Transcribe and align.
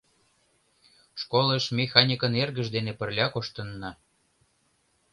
Школыш 1.21 1.65
механикын 1.79 2.33
эргыж 2.43 2.67
дене 2.75 2.91
пырля 2.99 3.27
коштынна. 3.33 3.91